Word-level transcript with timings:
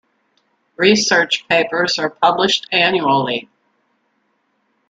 Research 0.77 1.47
papers 1.47 1.99
are 1.99 2.09
published 2.09 2.65
annually. 2.71 3.47